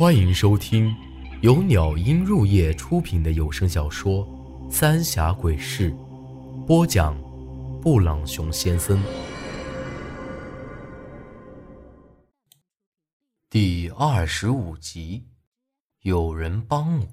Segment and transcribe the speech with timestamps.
[0.00, 0.96] 欢迎收听
[1.42, 4.26] 由鸟音入夜出品的有声小说
[4.72, 5.92] 《三峡鬼事》，
[6.64, 7.14] 播讲：
[7.82, 8.98] 布朗熊先生。
[13.50, 15.26] 第二十五集，
[16.00, 17.06] 有人帮我，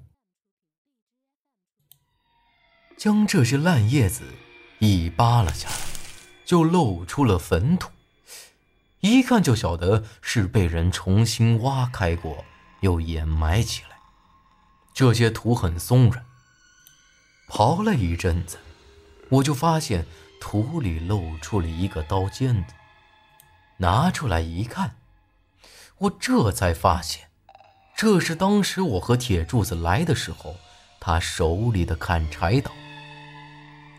[2.96, 4.22] 将这些烂叶子
[4.78, 5.74] 一扒拉下来，
[6.42, 7.90] 就露出了坟土。
[9.00, 12.46] 一看就晓得是被人重新挖开过，
[12.80, 13.98] 又掩埋起来。
[14.94, 16.24] 这些土很松软。
[17.48, 18.58] 刨了一阵子，
[19.28, 20.06] 我就发现
[20.40, 22.74] 土里露出了一个刀尖子。
[23.78, 24.96] 拿出来一看，
[25.98, 27.28] 我这才发现，
[27.96, 30.56] 这是当时我和铁柱子来的时候，
[31.00, 32.70] 他手里的砍柴刀。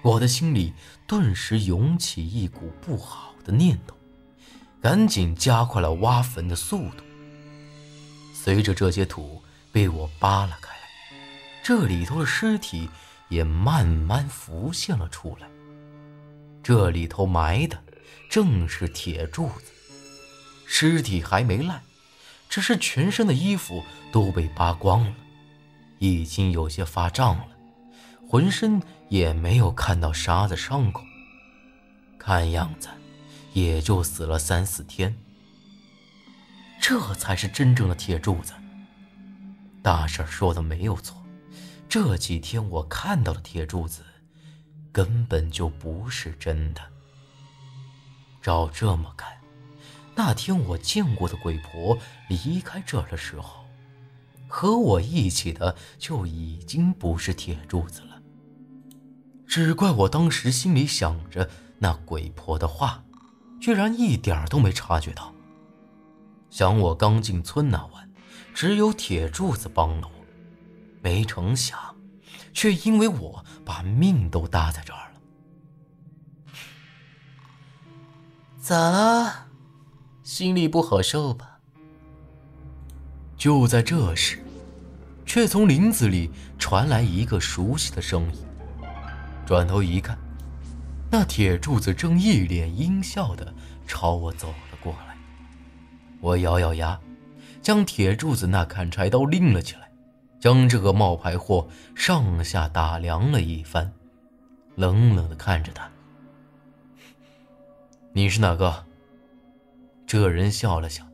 [0.02, 0.74] 我的心里
[1.08, 3.96] 顿时涌起一股不好的念头。
[4.82, 7.04] 赶紧加快了挖坟的速度。
[8.50, 10.80] 随着这些土被我扒拉开来，
[11.62, 12.90] 这里头的尸体
[13.28, 15.48] 也慢慢浮现了出来。
[16.64, 17.78] 这里头埋的
[18.28, 19.66] 正是铁柱子，
[20.66, 21.80] 尸体还没烂，
[22.50, 25.14] 只是全身的衣服都被扒光了，
[26.00, 27.50] 已经有些发胀了，
[28.28, 31.04] 浑身也没有看到啥子伤口，
[32.18, 32.90] 看样子。
[33.54, 35.16] 也就死了三四天，
[36.80, 38.54] 这才是真正的铁柱子。
[39.82, 41.24] 大婶说的没有错，
[41.88, 44.04] 这几天我看到的铁柱子，
[44.92, 46.82] 根本就不是真的。
[48.42, 49.38] 照这么看，
[50.16, 53.66] 那天我见过的鬼婆离开这的时候，
[54.48, 58.22] 和我一起的就已经不是铁柱子了。
[59.48, 63.04] 只怪我当时心里想着那鬼婆的话。
[63.62, 65.34] 居然一点都没察觉到。
[66.50, 68.10] 想我刚进村那晚，
[68.54, 70.26] 只有铁柱子帮了我，
[71.02, 71.78] 没成想，
[72.54, 76.56] 却因为我把命都搭在这儿了。
[78.60, 79.48] 咋了？
[80.24, 81.60] 心里不好受吧？
[83.38, 84.44] 就在这时，
[85.26, 88.46] 却从林子里传来一个熟悉的声音。
[89.46, 90.18] 转头一看。
[91.12, 93.52] 那铁柱子正一脸阴笑的
[93.88, 95.09] 朝我走了过来，
[96.22, 97.00] 我咬咬牙，
[97.62, 99.90] 将铁柱子那砍柴刀拎了起来，
[100.40, 103.92] 将这个冒牌货上下打量了一番，
[104.76, 105.90] 冷冷的看着他
[108.14, 108.86] ：“你是哪个？”
[110.08, 111.06] 这人笑了笑：“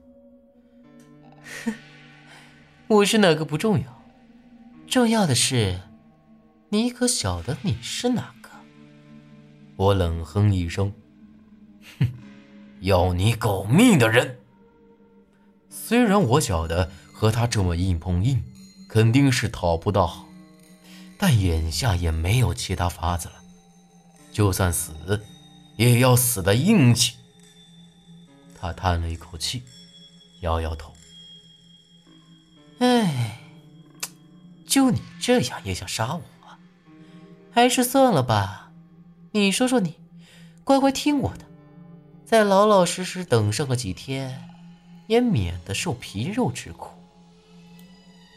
[1.65, 1.73] 哼，
[2.87, 4.03] 我是哪个不重要，
[4.87, 5.81] 重要的是，
[6.69, 8.49] 你可晓得你是哪个？”
[9.75, 10.93] 我冷哼一声
[11.99, 12.07] ：“哼，
[12.79, 14.39] 要你狗命的人。”
[15.87, 18.43] 虽然我晓得和他这么硬碰硬，
[18.89, 20.27] 肯定是讨不到好，
[21.15, 23.35] 但眼下也没有其他法子了。
[24.31, 25.21] 就算死，
[25.77, 27.17] 也要死的硬气。
[28.59, 29.61] 他叹了一口气，
[30.41, 30.91] 摇摇头
[32.81, 33.39] ：“哎，
[34.65, 36.21] 就你这样也想杀我？
[37.51, 38.71] 还是算了吧。”
[39.33, 39.99] 你说说你，
[40.63, 41.45] 乖乖听我的，
[42.25, 44.49] 再老老实实等上个几天，
[45.07, 46.91] 也免得受皮肉之苦。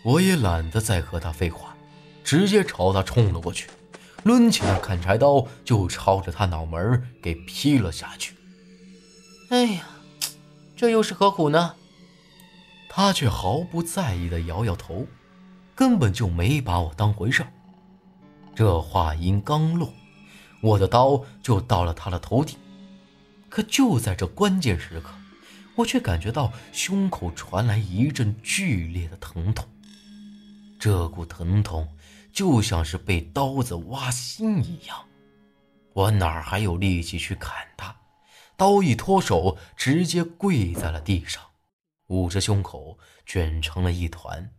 [0.04, 1.76] 我也懒得再和他废话，
[2.22, 3.68] 直接朝他冲了过去，
[4.24, 8.34] 抡起了砍柴刀就朝着他脑门给劈了下去。
[9.50, 9.88] 哎呀，
[10.76, 11.74] 这又是何苦呢？
[12.88, 15.06] 他却毫不在意的摇摇头，
[15.74, 17.52] 根本就没把我当回事儿
[18.54, 19.92] 这话音刚落。
[20.60, 22.56] 我的刀就到了他的头顶，
[23.48, 25.10] 可就在这关键时刻，
[25.78, 29.68] 我却感觉到胸口传来一阵剧烈的疼痛。
[30.76, 31.96] 这股疼痛
[32.32, 35.06] 就像是被刀子挖心一样，
[35.92, 37.96] 我哪还有力气去砍他？
[38.56, 41.40] 刀一脱手，直接跪在了地上，
[42.08, 44.52] 捂着胸口，卷成了一团。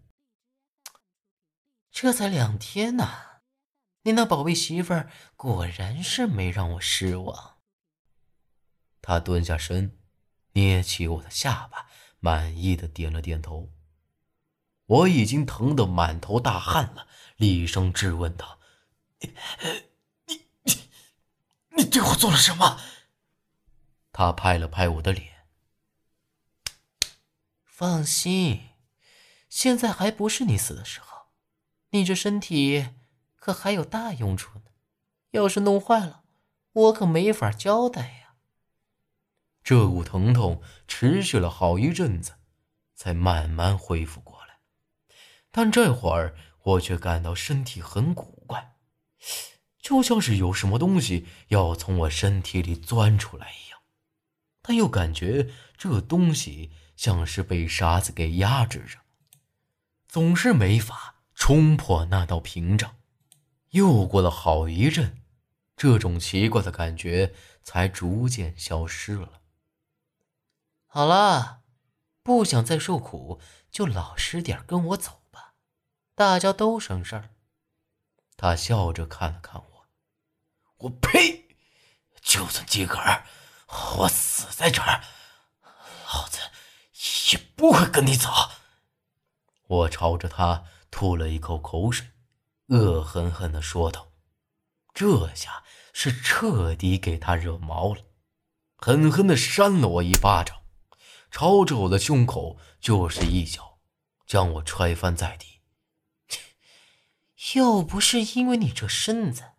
[1.92, 3.42] 这才两天呐！
[4.04, 7.58] 你那宝贝媳妇儿果然是没让我失望。
[9.02, 9.99] 他蹲下身，
[10.54, 11.88] 捏起我的下巴，
[12.20, 13.72] 满意的点了点头。
[14.86, 18.60] 我已经疼得满头大汗了，厉声质问道
[20.26, 20.74] ：“你、你、
[21.78, 22.80] 你、对我做了什么？”
[24.12, 25.46] 他拍了拍我的脸
[27.64, 28.70] ：“放心，
[29.50, 31.28] 现在还不是你死的时候，
[31.92, 32.90] 你这身体……”
[33.42, 34.66] 可还有大用处呢，
[35.32, 36.24] 要是弄坏了，
[36.74, 38.19] 我可没法交代呀。
[39.70, 42.32] 这股疼痛持续了好一阵子，
[42.96, 44.62] 才慢慢恢复过来。
[45.52, 48.78] 但这会儿我却感到身体很古怪，
[49.80, 53.80] 就像是有什么东西要从我身体里钻出来一样，
[54.64, 58.98] 但又感觉这东西像是被沙子给压制着，
[60.08, 62.96] 总是没法冲破那道屏障。
[63.70, 65.22] 又过了好一阵，
[65.78, 69.34] 这种奇怪的感觉才逐渐消失了。
[70.92, 71.62] 好了，
[72.24, 73.40] 不想再受苦，
[73.72, 75.54] 就老实点跟我走吧，
[76.16, 77.30] 大家都省事儿。
[78.36, 79.86] 他笑着看了看我，
[80.78, 81.56] 我呸！
[82.22, 83.24] 就算自个儿
[83.98, 85.04] 我死在这儿，
[86.12, 86.40] 老子
[87.32, 88.30] 也不会跟你走。
[89.68, 92.08] 我朝着他吐了一口口水。
[92.70, 94.12] 恶狠狠地说道
[94.94, 95.64] ：“这下
[95.94, 98.02] 是彻底给他惹毛了，
[98.78, 100.59] 狠狠地扇了我一巴掌，
[101.32, 103.80] 朝着我的胸口就是一脚，
[104.26, 105.62] 将我踹翻在地。
[107.56, 109.52] 要不是因为你这身子，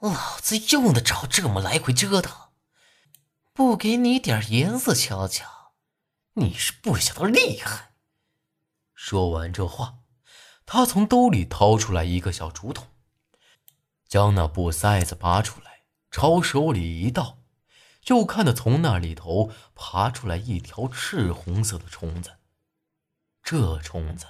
[0.00, 2.50] 老子用得着这么来回折腾？
[3.52, 5.74] 不给你点颜色瞧瞧，
[6.34, 7.94] 你是不晓得厉害。”
[8.94, 9.98] 说完这话。
[10.66, 12.86] 他从兜里掏出来一个小竹筒，
[14.08, 17.43] 将那布塞子拔出来，朝手里一倒，
[18.04, 22.34] 就看到从那里头爬出来一条赤红色的虫子。
[23.42, 24.26] 这虫子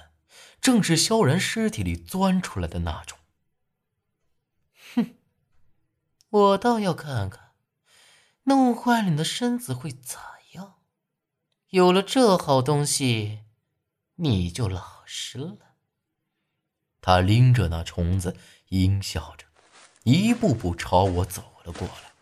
[0.59, 3.19] 正是萧然尸体里钻出来的那种。
[4.95, 5.15] 哼，
[6.29, 7.51] 我倒要看看，
[8.43, 10.75] 弄坏了你的身子会咋样。
[11.69, 13.43] 有了这好东西，
[14.15, 15.75] 你就老实了。
[17.01, 18.35] 他拎着那虫子，
[18.69, 19.45] 阴笑着，
[20.03, 22.14] 一步步朝我走了过来，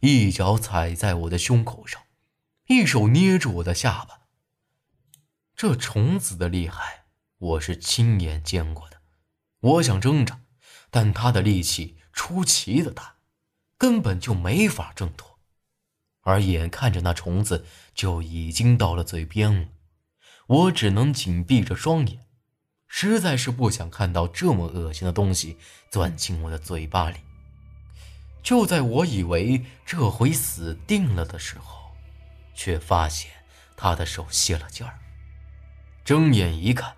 [0.00, 2.02] 一脚踩在我的胸口上，
[2.66, 4.20] 一手捏住我的下巴。
[5.54, 7.06] 这虫子的厉害，
[7.38, 9.00] 我是亲眼见过的。
[9.60, 10.40] 我想挣扎，
[10.90, 13.16] 但他的力气出奇的大，
[13.78, 15.38] 根本就没法挣脱。
[16.20, 17.64] 而眼看着那虫子
[17.94, 19.68] 就已经到了嘴边了，
[20.46, 22.26] 我只能紧闭着双眼。
[22.86, 25.56] 实在是不想看到这么恶心的东西
[25.90, 27.18] 钻进我的嘴巴里。
[28.46, 31.90] 就在我以为这回死定了的时候，
[32.54, 33.28] 却发现
[33.76, 35.00] 他的手泄了劲儿。
[36.04, 36.94] 睁眼一看，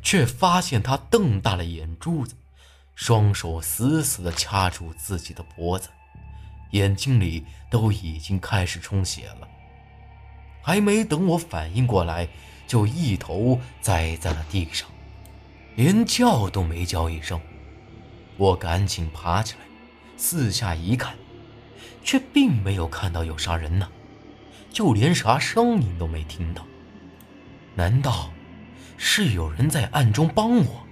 [0.00, 2.36] 却发现他瞪大了眼珠子，
[2.94, 5.88] 双手死死地掐住自己的脖子，
[6.70, 9.48] 眼睛里都已经开始充血了。
[10.62, 12.28] 还没等我反应过来，
[12.68, 14.88] 就一头栽在了地上。
[15.74, 17.40] 连叫都没叫一声，
[18.36, 19.60] 我赶紧爬起来，
[20.24, 21.16] 四下一看，
[22.04, 23.88] 却并没有看到有啥人呢，
[24.70, 26.64] 就连啥声音都没听到。
[27.74, 28.30] 难道
[28.96, 30.86] 是有人在暗中帮我？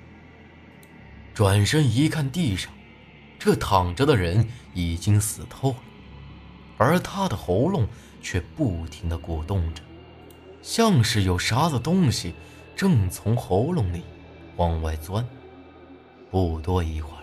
[1.32, 2.72] 转身一看，地上
[3.38, 5.76] 这躺着的人已经死透了，
[6.76, 7.86] 而他的喉咙
[8.20, 9.80] 却不停地鼓动着，
[10.60, 12.34] 像是有啥子东西
[12.74, 14.02] 正从喉咙里。
[14.56, 15.24] 往外钻，
[16.32, 17.19] 不多一会儿，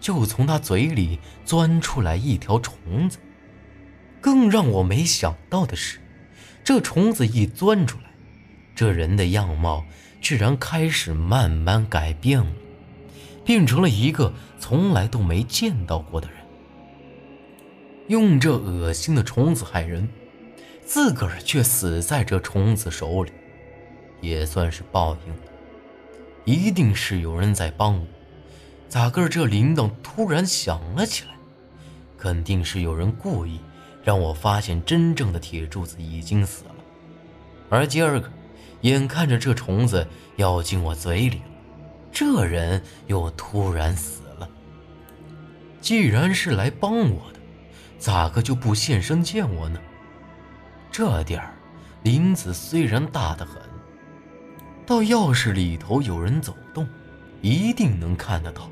[0.00, 3.18] 就从他嘴里钻出来一条虫子。
[4.20, 6.00] 更让我没想到的是，
[6.64, 8.04] 这虫子一钻出来，
[8.74, 9.84] 这人的样貌
[10.20, 12.52] 居然开始慢慢改变了，
[13.44, 16.36] 变成了一个从来都没见到过的人。
[18.08, 20.08] 用这恶心的虫子害人，
[20.84, 23.30] 自个儿却死在这虫子手里，
[24.20, 25.42] 也算是报应了。
[26.44, 28.06] 一定是有人在帮我，
[28.88, 31.30] 咋个这铃铛突然响了起来？
[32.16, 33.60] 肯定是有人故意
[34.02, 36.74] 让我发现真正的铁柱子已经死了。
[37.68, 38.28] 而今儿个，
[38.80, 40.04] 眼看着这虫子
[40.36, 41.44] 要进我嘴里了，
[42.10, 44.48] 这人又突然死了。
[45.80, 47.38] 既然是来帮我的，
[47.98, 49.78] 咋个就不现身见我呢？
[50.90, 51.54] 这地儿
[52.02, 53.60] 林子虽然大得很。
[54.86, 56.88] 到要是里头有人走动，
[57.42, 58.68] 一定能看得到。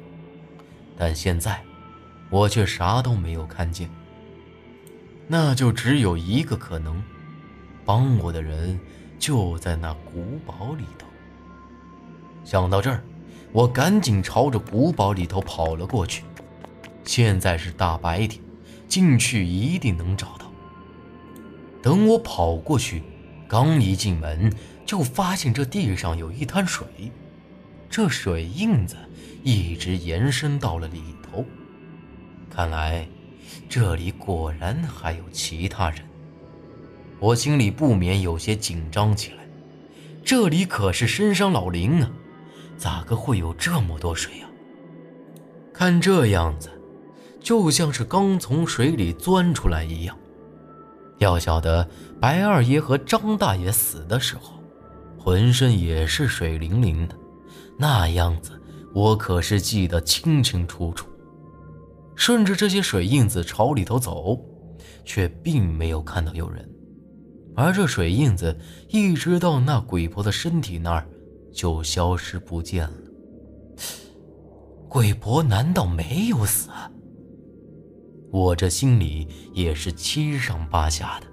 [0.96, 1.62] 但现在
[2.30, 3.90] 我却啥都没有看见，
[5.28, 7.02] 那就只有一个可能：
[7.84, 8.78] 帮我的人
[9.18, 11.06] 就在那古堡里头。
[12.44, 13.02] 想到这儿，
[13.52, 16.24] 我赶紧朝着古堡里头跑了过去。
[17.04, 18.42] 现在是大白天，
[18.88, 20.50] 进去一定能找到。
[21.82, 23.02] 等我跑过去，
[23.48, 24.52] 刚一进门。
[24.86, 26.86] 就发现这地上有一滩水，
[27.88, 28.96] 这水印子
[29.42, 31.44] 一直延伸到了里头。
[32.50, 33.06] 看来
[33.68, 36.00] 这里果然还有其他人。
[37.18, 39.46] 我心里不免有些紧张起来。
[40.24, 42.10] 这里可是深山老林啊，
[42.76, 44.46] 咋个会有这么多水呀？
[45.72, 46.70] 看这样子，
[47.40, 50.18] 就像是刚从水里钻出来一样。
[51.18, 51.88] 要晓得，
[52.20, 54.60] 白二爷和张大爷死的时候，
[55.16, 57.14] 浑身也是水灵灵的，
[57.78, 58.52] 那样子
[58.94, 61.06] 我可是记得清清楚楚。
[62.14, 64.40] 顺着这些水印子朝里头走，
[65.04, 66.66] 却并没有看到有人，
[67.54, 71.06] 而这水印子一直到那鬼婆的身体那儿
[71.52, 72.96] 就消失不见了。
[74.88, 76.70] 鬼婆难道没有死？
[78.30, 81.26] 我这心里也是七上八下的。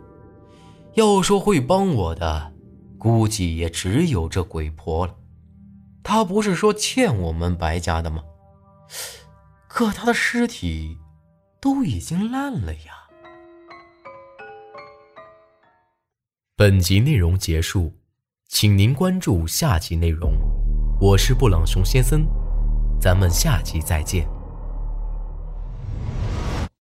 [0.95, 2.53] 要说会帮我的，
[2.97, 5.15] 估计也只有这鬼婆了。
[6.03, 8.23] 他不是说欠我们白家的吗？
[9.67, 10.97] 可他的尸体
[11.61, 13.07] 都已经烂了呀。
[16.55, 17.91] 本集内容结束，
[18.47, 20.33] 请您关注下集内容。
[20.99, 22.27] 我是布朗熊先生，
[22.99, 24.27] 咱们下集再见。